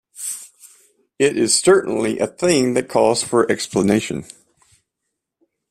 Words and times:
It 1.19 1.37
is 1.37 1.53
certainly 1.59 2.17
a 2.17 2.25
thing 2.25 2.73
that 2.73 2.89
calls 2.89 3.21
for 3.21 3.47
explanation. 3.51 4.25